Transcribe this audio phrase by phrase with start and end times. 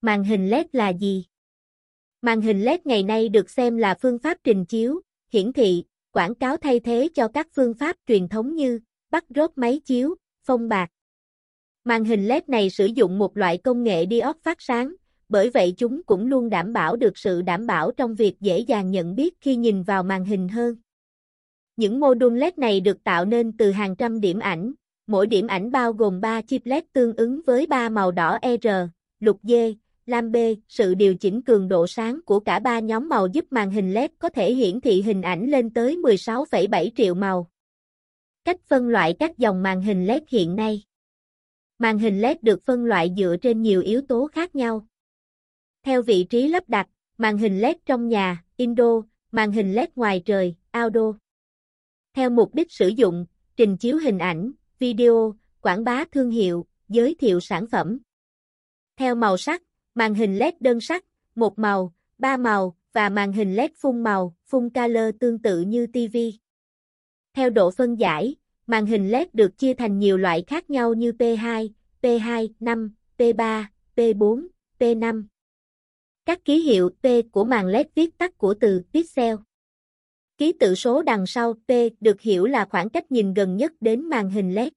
[0.00, 1.24] Màn hình LED là gì?
[2.22, 5.00] Màn hình LED ngày nay được xem là phương pháp trình chiếu,
[5.32, 8.80] hiển thị, quảng cáo thay thế cho các phương pháp truyền thống như
[9.10, 10.14] bắt rốt máy chiếu,
[10.44, 10.90] phông bạc.
[11.84, 14.94] Màn hình LED này sử dụng một loại công nghệ diode phát sáng,
[15.28, 18.90] bởi vậy chúng cũng luôn đảm bảo được sự đảm bảo trong việc dễ dàng
[18.90, 20.76] nhận biết khi nhìn vào màn hình hơn.
[21.76, 24.72] Những mô đun LED này được tạo nên từ hàng trăm điểm ảnh,
[25.06, 28.68] mỗi điểm ảnh bao gồm 3 chip LED tương ứng với 3 màu đỏ R,
[29.20, 29.52] lục D,
[30.08, 30.36] lam B.
[30.68, 34.10] Sự điều chỉnh cường độ sáng của cả ba nhóm màu giúp màn hình LED
[34.18, 37.50] có thể hiển thị hình ảnh lên tới 16,7 triệu màu.
[38.44, 40.82] Cách phân loại các dòng màn hình LED hiện nay
[41.78, 44.86] Màn hình LED được phân loại dựa trên nhiều yếu tố khác nhau.
[45.82, 46.88] Theo vị trí lắp đặt,
[47.18, 49.02] màn hình LED trong nhà, Indo,
[49.32, 51.16] màn hình LED ngoài trời, Outdoor.
[52.14, 57.14] Theo mục đích sử dụng, trình chiếu hình ảnh, video, quảng bá thương hiệu, giới
[57.14, 57.98] thiệu sản phẩm.
[58.96, 59.62] Theo màu sắc,
[59.98, 64.36] màn hình LED đơn sắc, một màu, ba màu và màn hình LED phun màu,
[64.46, 66.16] phun color tương tự như TV.
[67.34, 71.12] Theo độ phân giải, màn hình LED được chia thành nhiều loại khác nhau như
[71.12, 71.68] P2,
[72.02, 73.64] P2, 5, P3,
[73.96, 74.46] P4,
[74.78, 75.24] P5.
[76.24, 79.36] Các ký hiệu P của màn LED viết tắt của từ pixel.
[80.36, 84.08] Ký tự số đằng sau P được hiểu là khoảng cách nhìn gần nhất đến
[84.08, 84.72] màn hình LED.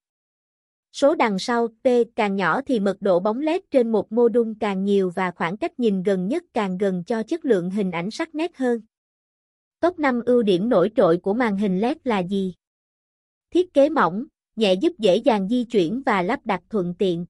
[0.92, 4.53] Số đằng sau P càng nhỏ thì mật độ bóng LED trên một mô đun
[4.59, 8.11] càng nhiều và khoảng cách nhìn gần nhất càng gần cho chất lượng hình ảnh
[8.11, 8.81] sắc nét hơn.
[9.80, 12.53] Top 5 ưu điểm nổi trội của màn hình LED là gì?
[13.52, 14.25] Thiết kế mỏng,
[14.56, 17.26] nhẹ giúp dễ dàng di chuyển và lắp đặt thuận tiện.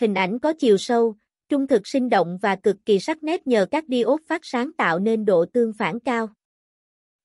[0.00, 1.16] Hình ảnh có chiều sâu,
[1.48, 4.98] trung thực sinh động và cực kỳ sắc nét nhờ các diode phát sáng tạo
[4.98, 6.28] nên độ tương phản cao.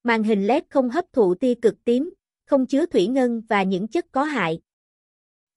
[0.04, 2.14] Màn hình LED không hấp thụ tia cực tím,
[2.46, 4.60] không chứa thủy ngân và những chất có hại.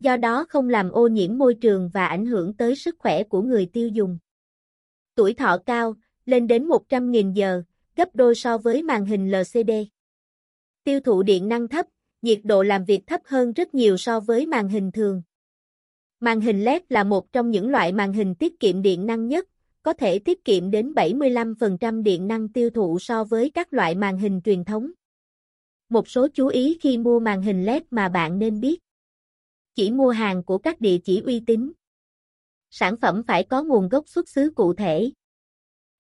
[0.01, 3.43] Do đó không làm ô nhiễm môi trường và ảnh hưởng tới sức khỏe của
[3.43, 4.19] người tiêu dùng.
[5.15, 5.95] Tuổi thọ cao,
[6.27, 7.63] lên đến 100.000 giờ,
[7.97, 9.71] gấp đôi so với màn hình LCD.
[10.85, 11.87] Tiêu thụ điện năng thấp,
[12.23, 15.23] nhiệt độ làm việc thấp hơn rất nhiều so với màn hình thường.
[16.21, 19.49] Màn hình LED là một trong những loại màn hình tiết kiệm điện năng nhất,
[19.83, 24.19] có thể tiết kiệm đến 75% điện năng tiêu thụ so với các loại màn
[24.19, 24.91] hình truyền thống.
[25.89, 28.81] Một số chú ý khi mua màn hình LED mà bạn nên biết.
[29.75, 31.73] Chỉ mua hàng của các địa chỉ uy tín.
[32.71, 35.11] Sản phẩm phải có nguồn gốc xuất xứ cụ thể.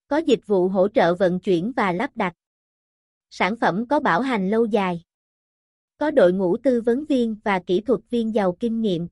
[0.08, 2.34] Có dịch vụ hỗ trợ vận chuyển và lắp đặt.
[3.30, 5.02] Sản phẩm có bảo hành lâu dài.
[5.98, 9.08] Có đội ngũ tư vấn viên và kỹ thuật viên giàu kinh nghiệm.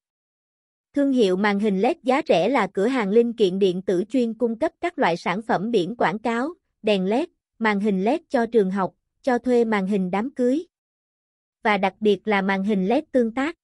[0.94, 4.34] Thương hiệu màn hình LED giá rẻ là cửa hàng linh kiện điện tử chuyên
[4.34, 8.46] cung cấp các loại sản phẩm biển quảng cáo, đèn LED, màn hình LED cho
[8.46, 10.66] trường học, cho thuê màn hình đám cưới.
[11.62, 13.56] Và đặc biệt là màn hình LED tương tác.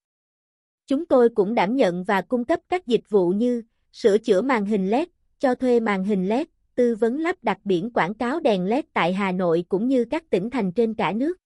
[0.88, 3.62] Chúng tôi cũng đảm nhận và cung cấp các dịch vụ như
[3.92, 7.90] sửa chữa màn hình LED, cho thuê màn hình LED, tư vấn lắp đặt biển
[7.90, 11.36] quảng cáo đèn LED tại Hà Nội cũng như các tỉnh thành trên cả nước.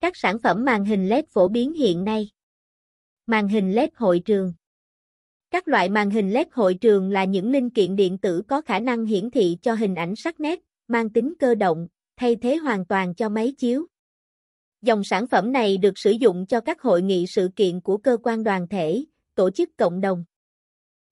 [0.00, 2.30] Các sản phẩm màn hình LED phổ biến hiện nay.
[3.26, 4.52] Màn hình LED hội trường
[5.54, 8.78] các loại màn hình LED hội trường là những linh kiện điện tử có khả
[8.78, 12.86] năng hiển thị cho hình ảnh sắc nét, mang tính cơ động, thay thế hoàn
[12.86, 13.86] toàn cho máy chiếu.
[14.84, 18.16] Dòng sản phẩm này được sử dụng cho các hội nghị sự kiện của cơ
[18.22, 20.24] quan đoàn thể, tổ chức cộng đồng.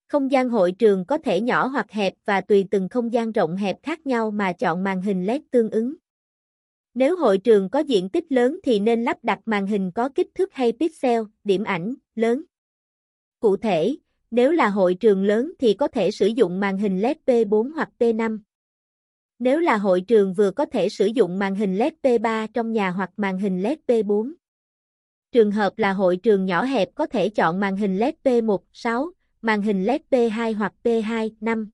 [0.09, 3.57] Không gian hội trường có thể nhỏ hoặc hẹp và tùy từng không gian rộng
[3.57, 5.95] hẹp khác nhau mà chọn màn hình LED tương ứng.
[6.95, 10.29] Nếu hội trường có diện tích lớn thì nên lắp đặt màn hình có kích
[10.35, 12.43] thước hay pixel, điểm ảnh, lớn.
[13.41, 13.97] Cụ thể,
[14.31, 17.89] nếu là hội trường lớn thì có thể sử dụng màn hình LED P4 hoặc
[17.99, 18.39] P5.
[19.45, 22.91] Nếu là hội trường vừa có thể sử dụng màn hình LED P3 trong nhà
[22.91, 24.33] hoặc màn hình LED P4.
[25.33, 29.11] Trường hợp là hội trường nhỏ hẹp có thể chọn màn hình LED P1, 6,
[29.41, 31.71] màn hình LED P2 hoặc P2, 5.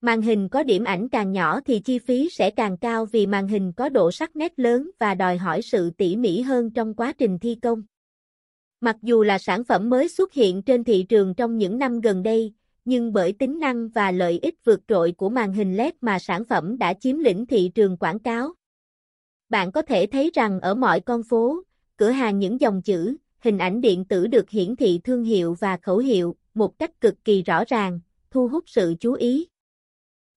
[0.00, 3.48] Màn hình có điểm ảnh càng nhỏ thì chi phí sẽ càng cao vì màn
[3.48, 7.12] hình có độ sắc nét lớn và đòi hỏi sự tỉ mỉ hơn trong quá
[7.18, 7.82] trình thi công.
[8.80, 12.22] Mặc dù là sản phẩm mới xuất hiện trên thị trường trong những năm gần
[12.22, 12.52] đây,
[12.86, 16.44] nhưng bởi tính năng và lợi ích vượt trội của màn hình LED mà sản
[16.44, 18.54] phẩm đã chiếm lĩnh thị trường quảng cáo.
[19.48, 21.62] Bạn có thể thấy rằng ở mọi con phố,
[21.96, 25.76] cửa hàng những dòng chữ, hình ảnh điện tử được hiển thị thương hiệu và
[25.76, 28.00] khẩu hiệu một cách cực kỳ rõ ràng,
[28.30, 29.46] thu hút sự chú ý.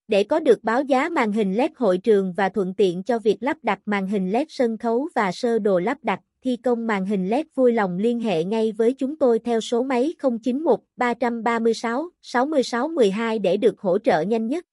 [0.07, 3.37] Để có được báo giá màn hình LED hội trường và thuận tiện cho việc
[3.43, 7.05] lắp đặt màn hình LED sân khấu và sơ đồ lắp đặt, thi công màn
[7.05, 10.13] hình LED vui lòng liên hệ ngay với chúng tôi theo số máy
[10.43, 14.65] 091 336 66 12 để được hỗ trợ nhanh nhất.